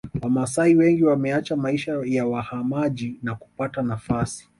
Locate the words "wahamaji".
2.27-3.19